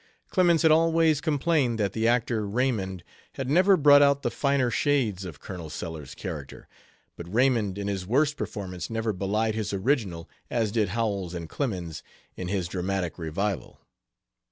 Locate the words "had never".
3.33-3.77